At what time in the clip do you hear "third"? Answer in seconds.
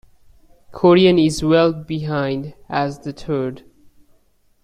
3.13-3.63